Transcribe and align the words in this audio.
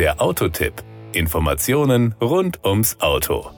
Der 0.00 0.18
Autotipp. 0.22 0.72
Informationen 1.12 2.14
rund 2.22 2.64
ums 2.64 2.96
Auto. 3.00 3.50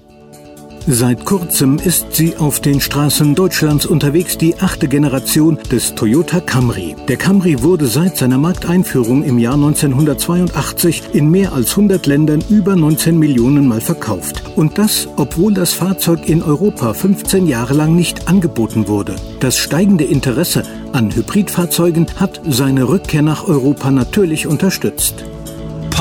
Seit 0.88 1.24
kurzem 1.24 1.79
ist 1.79 2.17
sie 2.17 2.37
auf 2.37 2.58
den 2.58 2.80
Straßen 2.80 3.37
Deutschlands 3.37 3.87
unterwegs, 3.87 4.38
die 4.38 4.56
achte 4.56 4.88
Generation 4.88 5.56
des 5.71 5.94
Toyota 5.94 6.40
Camry. 6.40 6.97
Der 7.06 7.17
Camry 7.17 7.63
wurde 7.63 7.87
seit 7.87 8.17
seiner 8.17 8.38
Markteinführung 8.38 9.22
im 9.22 9.38
Jahr 9.38 9.54
1982 9.54 11.10
in 11.13 11.31
mehr 11.31 11.53
als 11.53 11.71
100 11.71 12.06
Ländern 12.06 12.43
über 12.51 12.74
19 12.74 13.17
Millionen 13.17 13.69
Mal 13.69 13.81
verkauft. 13.81 14.43
Und 14.56 14.79
das, 14.79 15.06
obwohl 15.17 15.54
das 15.54 15.72
Fahrzeug 15.72 16.29
in 16.29 16.43
Europa 16.43 16.93
15 16.93 17.47
Jahre 17.47 17.74
lang 17.74 17.95
nicht 17.95 18.27
angeboten 18.27 18.88
wurde. 18.88 19.15
Das 19.38 19.59
steigende 19.59 20.02
Interesse 20.02 20.65
an 20.93 21.15
Hybridfahrzeugen 21.15 22.09
hat 22.19 22.41
seine 22.48 22.88
Rückkehr 22.88 23.23
nach 23.23 23.47
Europa 23.47 23.93
natürlich 23.93 24.48
unterstützt. 24.48 25.24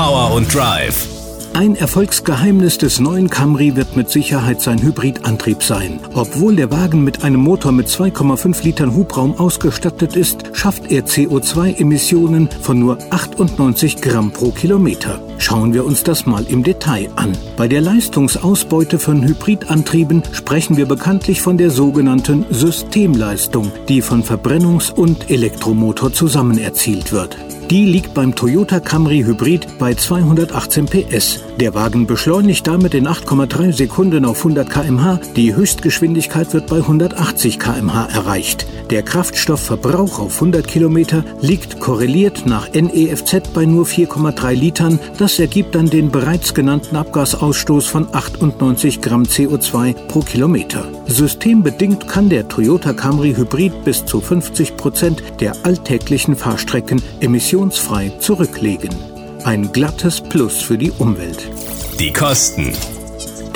Power 0.02 0.34
und 0.34 0.52
Drive 0.52 1.06
ein 1.54 1.76
Erfolgsgeheimnis 1.76 2.78
des 2.78 2.98
neuen 2.98 3.28
Camry 3.28 3.76
wird 3.76 3.94
mit 3.94 4.10
Sicherheit 4.10 4.60
sein 4.62 4.82
Hybridantrieb 4.82 5.62
sein. 5.62 6.00
Obwohl 6.14 6.56
der 6.56 6.70
Wagen 6.72 7.04
mit 7.04 7.22
einem 7.24 7.40
Motor 7.40 7.72
mit 7.72 7.88
2,5 7.88 8.64
Litern 8.64 8.94
Hubraum 8.94 9.38
ausgestattet 9.38 10.16
ist, 10.16 10.44
schafft 10.54 10.90
er 10.90 11.04
CO2-Emissionen 11.04 12.48
von 12.62 12.78
nur 12.78 12.98
98 13.10 14.00
Gramm 14.00 14.32
pro 14.32 14.50
Kilometer. 14.50 15.20
Schauen 15.36 15.74
wir 15.74 15.84
uns 15.84 16.02
das 16.02 16.24
mal 16.24 16.44
im 16.48 16.62
Detail 16.62 17.10
an. 17.16 17.36
Bei 17.56 17.68
der 17.68 17.82
Leistungsausbeute 17.82 18.98
von 18.98 19.22
Hybridantrieben 19.22 20.22
sprechen 20.32 20.78
wir 20.78 20.86
bekanntlich 20.86 21.42
von 21.42 21.58
der 21.58 21.70
sogenannten 21.70 22.46
Systemleistung, 22.50 23.70
die 23.88 24.00
von 24.00 24.24
Verbrennungs- 24.24 24.90
und 24.90 25.30
Elektromotor 25.30 26.12
zusammen 26.14 26.56
erzielt 26.56 27.12
wird. 27.12 27.36
Die 27.72 27.86
liegt 27.86 28.12
beim 28.12 28.34
Toyota 28.34 28.80
Camry 28.80 29.22
Hybrid 29.22 29.78
bei 29.78 29.94
218 29.94 30.84
PS. 30.84 31.40
Der 31.60 31.74
Wagen 31.74 32.06
beschleunigt 32.06 32.66
damit 32.66 32.94
in 32.94 33.06
8,3 33.06 33.72
Sekunden 33.72 34.24
auf 34.24 34.38
100 34.38 34.70
km/h. 34.70 35.20
Die 35.36 35.54
Höchstgeschwindigkeit 35.54 36.52
wird 36.54 36.66
bei 36.66 36.78
180 36.78 37.58
km/h 37.58 38.06
erreicht. 38.06 38.66
Der 38.90 39.02
Kraftstoffverbrauch 39.02 40.18
auf 40.18 40.34
100 40.34 40.66
Kilometer 40.66 41.24
liegt 41.40 41.78
korreliert 41.78 42.46
nach 42.46 42.72
NEFZ 42.72 43.52
bei 43.54 43.64
nur 43.64 43.86
4,3 43.86 44.52
Litern. 44.54 44.98
Das 45.18 45.38
ergibt 45.38 45.74
dann 45.74 45.88
den 45.88 46.10
bereits 46.10 46.54
genannten 46.54 46.96
Abgasausstoß 46.96 47.86
von 47.86 48.08
98 48.12 49.00
Gramm 49.00 49.24
CO2 49.24 49.94
pro 50.08 50.20
Kilometer. 50.20 50.84
Systembedingt 51.06 52.08
kann 52.08 52.28
der 52.28 52.48
Toyota 52.48 52.92
Camry 52.92 53.34
Hybrid 53.34 53.84
bis 53.84 54.04
zu 54.04 54.20
50 54.20 54.76
Prozent 54.76 55.22
der 55.40 55.54
alltäglichen 55.64 56.34
Fahrstrecken 56.34 57.00
emissionsfrei 57.20 58.12
zurücklegen. 58.18 59.11
Ein 59.44 59.72
glattes 59.72 60.20
Plus 60.20 60.62
für 60.62 60.78
die 60.78 60.92
Umwelt. 60.92 61.50
Die 61.98 62.12
Kosten. 62.12 62.72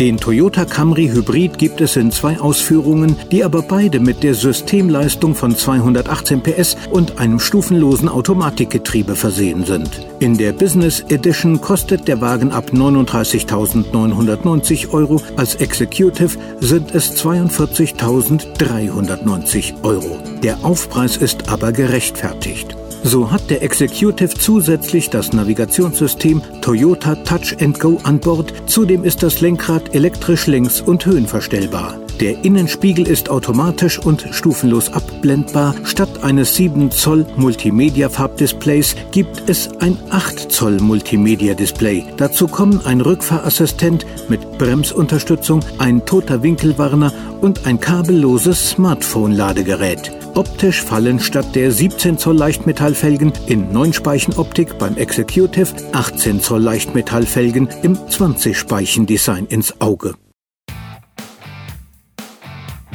Den 0.01 0.17
Toyota 0.17 0.65
Camry 0.65 1.07
Hybrid 1.09 1.59
gibt 1.59 1.81
es 1.81 1.95
in 1.95 2.11
zwei 2.11 2.41
Ausführungen, 2.41 3.15
die 3.31 3.45
aber 3.45 3.63
beide 3.63 4.01
mit 4.01 4.25
der 4.25 4.35
Systemleistung 4.35 5.37
von 5.37 5.55
218 5.55 6.43
PS 6.43 6.77
und 6.91 7.19
einem 7.19 7.39
stufenlosen 7.39 8.09
Automatikgetriebe 8.09 9.15
versehen 9.15 9.65
sind. 9.65 10.05
In 10.19 10.37
der 10.37 10.53
Business 10.53 11.05
Edition 11.09 11.61
kostet 11.61 12.09
der 12.09 12.21
Wagen 12.21 12.51
ab 12.51 12.71
39.990 12.73 14.91
Euro, 14.91 15.23
als 15.37 15.55
Executive 15.55 16.37
sind 16.61 16.93
es 16.97 17.25
42.390 17.25 19.85
Euro. 19.85 20.19
Der 20.43 20.65
Aufpreis 20.65 21.17
ist 21.17 21.49
aber 21.49 21.71
gerechtfertigt. 21.71 22.77
So 23.07 23.31
hat 23.31 23.51
der 23.51 23.63
Executive 23.63 24.31
zusätzlich 24.31 25.11
das 25.11 25.33
Navigationssystem 25.33 26.43
Toyota 26.61 27.15
Touch 27.15 27.55
Go 27.79 28.01
an 28.03 28.19
Bord. 28.19 28.53
Zudem 28.67 29.05
ist 29.05 29.23
das 29.23 29.41
Lenkrad 29.41 29.95
elektrisch 29.95 30.49
längs- 30.49 30.81
und 30.81 31.07
höhenverstellbar. 31.07 32.01
Der 32.21 32.45
Innenspiegel 32.45 33.07
ist 33.07 33.29
automatisch 33.29 33.99
und 33.99 34.27
stufenlos 34.31 34.91
abblendbar. 34.91 35.75
Statt 35.85 36.25
eines 36.25 36.55
7 36.57 36.91
Zoll 36.91 37.27
Multimedia-Farbdisplays 37.37 38.97
gibt 39.11 39.43
es 39.51 39.69
ein 39.81 39.99
8 40.09 40.51
Zoll 40.51 40.79
Multimedia-Display. 40.81 42.05
Dazu 42.17 42.49
kommen 42.49 42.81
ein 42.87 43.03
Rückfahrassistent 43.03 44.07
mit 44.31 44.57
Bremsunterstützung, 44.57 45.61
ein 45.77 46.07
toter 46.07 46.43
Winkelwarner 46.43 47.13
und 47.43 47.67
ein 47.67 47.79
kabelloses 47.81 48.71
Smartphone-Ladegerät. 48.71 50.11
Optisch 50.35 50.83
fallen 50.83 51.21
statt 51.21 51.55
der 51.55 51.71
17 51.71 52.17
Zoll 52.17 52.37
Leichtmetallfelgen 52.37 53.33
in 53.47 53.73
9 53.73 53.93
Speichen 53.93 54.35
Optik 54.39 54.79
beim 54.79 54.97
Executive 54.97 55.69
18 55.93 56.41
Zoll 56.41 56.63
Leichtmetallfelgen 56.63 57.69
im 57.83 57.99
20 58.09 58.57
Speichen 58.59 59.05
Design 59.05 59.45
ins 59.47 59.81
Auge. 59.83 60.15